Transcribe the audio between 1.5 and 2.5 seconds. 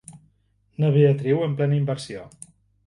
plena inversió.